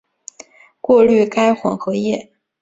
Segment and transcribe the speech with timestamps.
[0.81, 2.31] 过滤该混合液。